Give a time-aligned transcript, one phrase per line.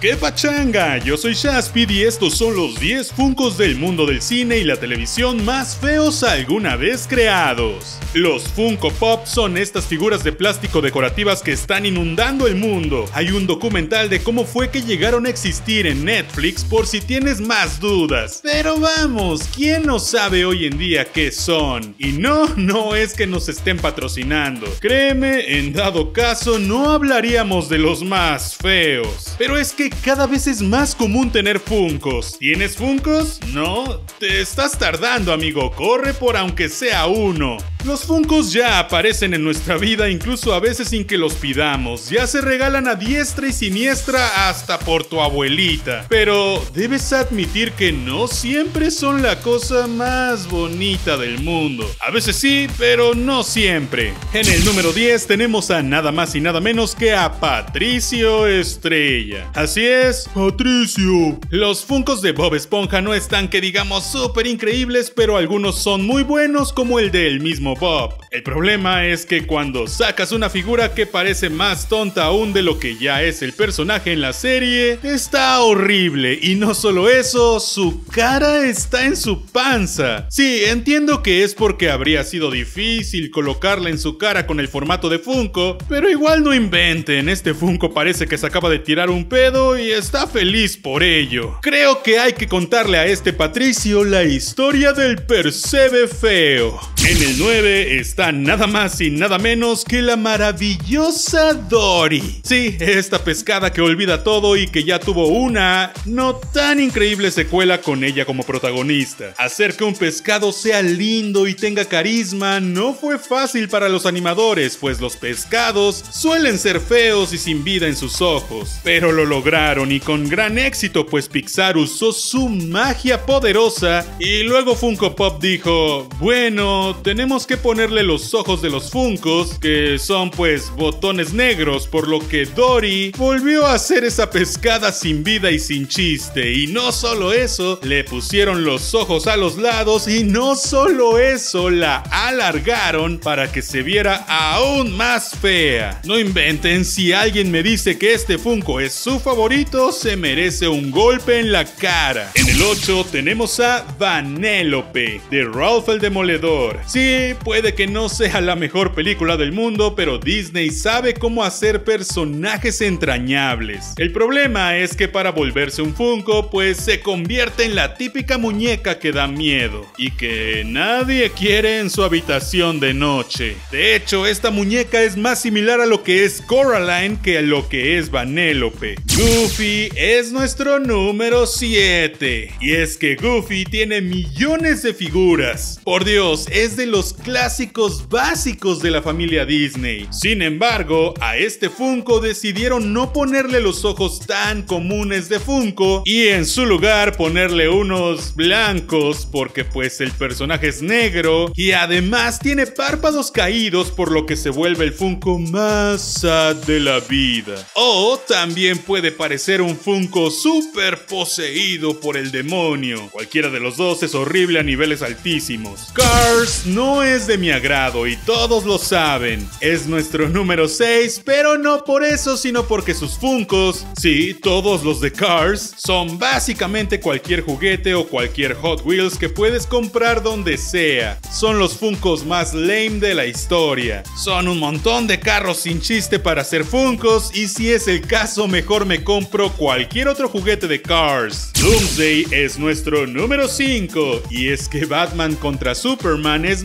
[0.00, 0.98] ¿Qué pachanga?
[0.98, 4.76] Yo soy Shaspid y estos son los 10 funcos del mundo del cine y la
[4.76, 7.98] televisión más feos alguna vez creados.
[8.14, 13.06] Los Funko Pop son estas figuras de plástico decorativas que están inundando el mundo.
[13.12, 17.40] Hay un documental de cómo fue que llegaron a existir en Netflix por si tienes
[17.40, 18.40] más dudas.
[18.44, 21.96] Pero vamos, ¿quién no sabe hoy en día qué son?
[21.98, 24.66] Y no, no es que nos estén patrocinando.
[24.78, 29.34] Créeme, en dado caso no hablaríamos de los más feos.
[29.36, 32.36] Pero es que cada vez es más común tener Funcos.
[32.40, 33.38] ¿Tienes Funcos?
[33.52, 35.70] No, te estás tardando, amigo.
[35.70, 37.58] Corre por aunque sea uno.
[37.84, 42.10] Los Funcos ya aparecen en nuestra vida incluso a veces sin que los pidamos.
[42.10, 46.04] Ya se regalan a diestra y siniestra hasta por tu abuelita.
[46.08, 51.88] Pero debes admitir que no siempre son la cosa más bonita del mundo.
[52.06, 54.12] A veces sí, pero no siempre.
[54.32, 59.50] En el número 10 tenemos a nada más y nada menos que a Patricio Estrella.
[59.54, 61.38] Así es, Patricio.
[61.50, 66.24] Los Funcos de Bob Esponja no están que digamos súper increíbles, pero algunos son muy
[66.24, 68.27] buenos como el del mismo Bob.
[68.30, 72.78] El problema es que cuando sacas una figura que parece más tonta aún de lo
[72.78, 76.38] que ya es el personaje en la serie, está horrible.
[76.42, 80.26] Y no solo eso, su cara está en su panza.
[80.28, 85.08] Sí, entiendo que es porque habría sido difícil colocarla en su cara con el formato
[85.08, 89.26] de Funko, pero igual no inventen, este Funko parece que se acaba de tirar un
[89.26, 91.58] pedo y está feliz por ello.
[91.62, 96.78] Creo que hay que contarle a este Patricio la historia del Percebe feo.
[97.08, 102.40] En el 9 está nada más y nada menos que la maravillosa Dory.
[102.42, 107.80] Sí, esta pescada que olvida todo y que ya tuvo una no tan increíble secuela
[107.80, 109.34] con ella como protagonista.
[109.38, 114.76] Hacer que un pescado sea lindo y tenga carisma no fue fácil para los animadores,
[114.76, 118.80] pues los pescados suelen ser feos y sin vida en sus ojos.
[118.82, 124.74] Pero lo lograron y con gran éxito, pues Pixar usó su magia poderosa y luego
[124.74, 130.70] Funko Pop dijo, bueno, tenemos que ponerle los ojos de los Funcos, que son pues
[130.74, 135.86] botones negros, por lo que Dory volvió a hacer esa pescada sin vida y sin
[135.86, 136.54] chiste.
[136.54, 141.68] Y no solo eso, le pusieron los ojos a los lados y no solo eso,
[141.68, 146.00] la alargaron para que se viera aún más fea.
[146.04, 150.90] No inventen, si alguien me dice que este Funko es su favorito, se merece un
[150.90, 152.30] golpe en la cara.
[152.34, 156.80] En el 8 tenemos a Vanellope, de Ralph el Demoledor.
[156.86, 161.84] Sí, puede que no sea la mejor película del mundo, pero Disney sabe cómo hacer
[161.84, 163.94] personajes entrañables.
[163.96, 168.98] El problema es que para volverse un Funko, pues se convierte en la típica muñeca
[168.98, 173.56] que da miedo y que nadie quiere en su habitación de noche.
[173.70, 177.68] De hecho, esta muñeca es más similar a lo que es Coraline que a lo
[177.70, 178.96] que es Vanellope.
[179.16, 182.52] Goofy es nuestro número 7.
[182.60, 185.80] Y es que Goofy tiene millones de figuras.
[185.84, 190.06] Por Dios, es de los clásicos básicos de la familia Disney.
[190.10, 196.28] Sin embargo, a este Funko decidieron no ponerle los ojos tan comunes de Funko y
[196.28, 202.66] en su lugar ponerle unos blancos porque pues el personaje es negro y además tiene
[202.66, 207.54] párpados caídos por lo que se vuelve el Funko más sad de la vida.
[207.74, 213.08] O también puede parecer un Funko super poseído por el demonio.
[213.10, 215.88] Cualquiera de los dos es horrible a niveles altísimos.
[215.94, 219.48] Cars no es de mi agrado y todos lo saben.
[219.60, 225.00] Es nuestro número 6, pero no por eso, sino porque sus Funkos, sí, todos los
[225.00, 231.20] de Cars, son básicamente cualquier juguete o cualquier Hot Wheels que puedes comprar donde sea.
[231.30, 234.02] Son los Funkos más lame de la historia.
[234.16, 238.48] Son un montón de carros sin chiste para hacer Funkos y si es el caso
[238.48, 241.52] mejor me compro cualquier otro juguete de Cars.
[241.60, 246.64] Doomsday es nuestro número 5 y es que Batman contra Superman es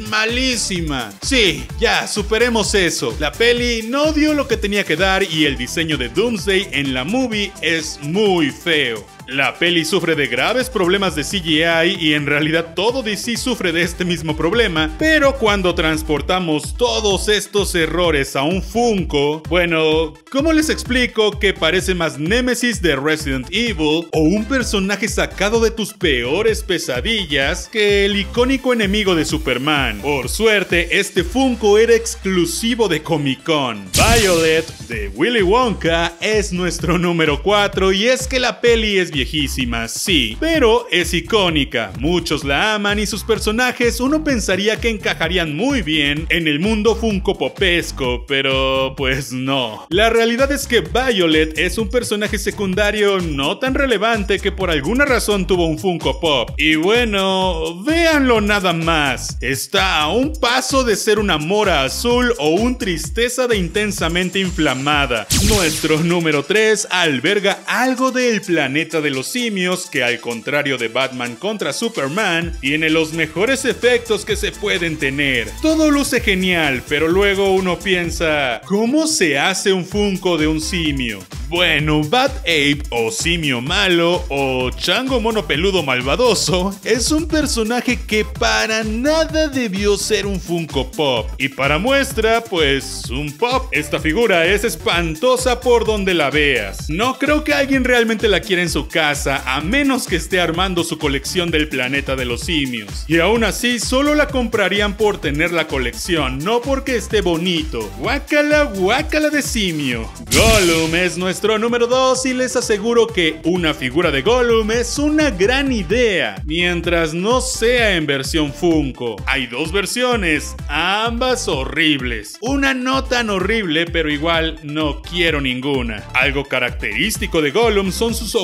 [1.22, 3.16] Sí, ya, superemos eso.
[3.20, 6.94] La peli no dio lo que tenía que dar y el diseño de Doomsday en
[6.94, 9.06] la movie es muy feo.
[9.28, 13.82] La peli sufre de graves problemas de CGI y en realidad todo DC sufre de
[13.82, 20.70] este mismo problema, pero cuando transportamos todos estos errores a un Funko, bueno, ¿cómo les
[20.70, 26.62] explico que parece más Nemesis de Resident Evil o un personaje sacado de tus peores
[26.62, 30.02] pesadillas que el icónico enemigo de Superman?
[30.02, 33.86] Por suerte, este Funko era exclusivo de Comic Con.
[33.94, 39.88] Violet de Willy Wonka es nuestro número 4 y es que la peli es viejísima,
[39.88, 45.82] sí, pero es icónica, muchos la aman y sus personajes uno pensaría que encajarían muy
[45.82, 49.86] bien en el mundo Funko Popesco, pero pues no.
[49.90, 55.06] La realidad es que Violet es un personaje secundario no tan relevante que por alguna
[55.06, 56.52] razón tuvo un Funko Pop.
[56.58, 59.38] Y bueno, véanlo nada más.
[59.42, 65.28] Está a un paso de ser una mora azul o un tristeza de intensamente inflamada.
[65.48, 71.36] Nuestro número 3 alberga algo del planeta de los simios que al contrario de Batman
[71.36, 75.52] contra Superman, tiene los mejores efectos que se pueden tener.
[75.62, 81.20] Todo luce genial, pero luego uno piensa, ¿cómo se hace un Funko de un simio?
[81.50, 88.26] Bueno, Bat Ape o simio malo o chango mono peludo malvadoso es un personaje que
[88.26, 91.30] para nada debió ser un Funko Pop.
[91.38, 93.68] Y para muestra, pues un pop.
[93.72, 96.90] Esta figura es espantosa por donde la veas.
[96.90, 100.84] No creo que alguien realmente la quiera en su casa a menos que esté armando
[100.84, 103.06] su colección del planeta de los simios.
[103.08, 107.90] Y aún así solo la comprarían por tener la colección, no porque esté bonito.
[107.98, 110.08] Guácala, guácala de simio.
[110.32, 115.32] Gollum es nuestro número 2 y les aseguro que una figura de Gollum es una
[115.32, 119.16] gran idea, mientras no sea en versión Funko.
[119.26, 122.38] Hay dos versiones, ambas horribles.
[122.42, 126.04] Una no tan horrible, pero igual no quiero ninguna.
[126.14, 128.36] Algo característico de Gollum son sus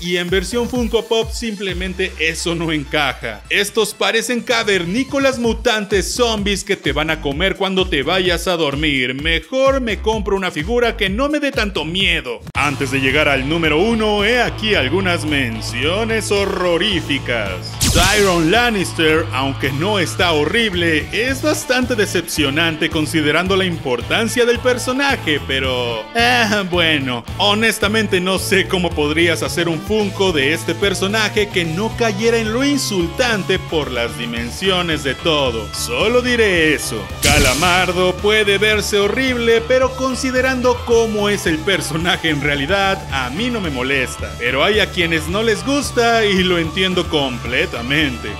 [0.00, 3.42] y en versión Funko Pop simplemente eso no encaja.
[3.48, 9.14] Estos parecen cavernícolas mutantes zombies que te van a comer cuando te vayas a dormir.
[9.14, 13.48] Mejor me compro una figura que no me dé tanto miedo antes de llegar al
[13.48, 17.81] número uno, he aquí algunas menciones horroríficas.
[17.92, 26.02] Tyron Lannister, aunque no está horrible, es bastante decepcionante considerando la importancia del personaje, pero...
[26.14, 31.94] Eh, bueno, honestamente no sé cómo podrías hacer un Funko de este personaje que no
[31.98, 35.68] cayera en lo insultante por las dimensiones de todo.
[35.74, 36.96] Solo diré eso.
[37.22, 43.60] Calamardo puede verse horrible, pero considerando cómo es el personaje en realidad, a mí no
[43.60, 44.34] me molesta.
[44.38, 47.81] Pero hay a quienes no les gusta y lo entiendo completamente.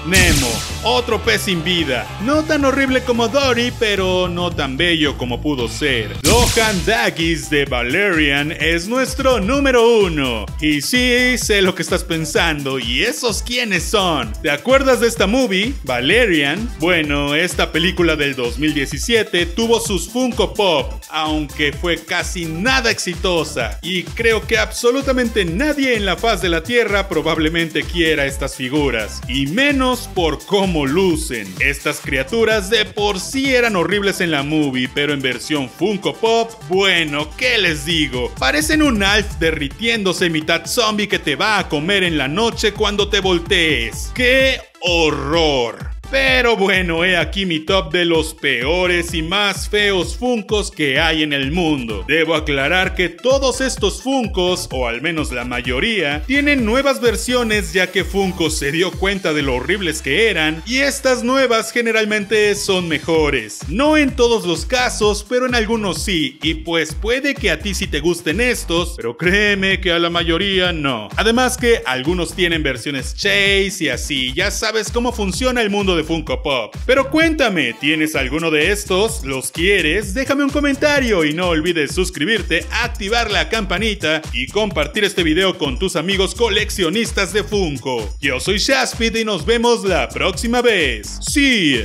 [0.07, 0.53] Nemo,
[0.85, 2.07] otro pez sin vida.
[2.23, 6.17] No tan horrible como Dory, pero no tan bello como pudo ser.
[6.23, 10.47] Lohan Daggis de Valerian es nuestro número uno.
[10.61, 12.79] Y sí, sé lo que estás pensando.
[12.79, 14.33] ¿Y esos quiénes son?
[14.43, 15.75] ¿Te acuerdas de esta movie?
[15.85, 16.69] Valerian.
[16.79, 23.79] Bueno, esta película del 2017 tuvo sus Funko Pop, aunque fue casi nada exitosa.
[23.83, 29.21] Y creo que absolutamente nadie en la faz de la Tierra probablemente quiera estas figuras
[29.29, 31.47] y menos por cómo lucen.
[31.61, 36.51] Estas criaturas de por sí eran horribles en la movie, pero en versión Funko Pop,
[36.69, 38.33] bueno, ¿qué les digo?
[38.39, 43.09] Parecen un Alf derritiéndose mitad zombie que te va a comer en la noche cuando
[43.09, 44.11] te voltees.
[44.15, 45.92] ¡Qué horror!
[46.13, 51.23] Pero bueno, he aquí mi top de los peores y más feos Funcos que hay
[51.23, 52.05] en el mundo.
[52.07, 57.87] Debo aclarar que todos estos Funcos, o al menos la mayoría, tienen nuevas versiones ya
[57.87, 62.89] que Funko se dio cuenta de lo horribles que eran y estas nuevas generalmente son
[62.89, 63.61] mejores.
[63.69, 67.73] No en todos los casos, pero en algunos sí, y pues puede que a ti
[67.73, 71.09] sí te gusten estos, pero créeme que a la mayoría no.
[71.17, 76.43] Además que algunos tienen versiones Chase y así, ya sabes cómo funciona el mundo Funko
[76.43, 76.75] Pop.
[76.87, 79.25] Pero cuéntame, ¿tienes alguno de estos?
[79.25, 80.15] ¿Los quieres?
[80.15, 85.79] Déjame un comentario y no olvides suscribirte, activar la campanita y compartir este video con
[85.79, 88.17] tus amigos coleccionistas de Funko.
[88.21, 91.19] Yo soy Shaspid y nos vemos la próxima vez.
[91.21, 91.83] ¡Sí!